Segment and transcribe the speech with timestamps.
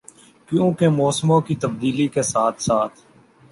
[0.49, 2.99] کیونکہ موسموں کی تبدیلی کے ساتھ ساتھ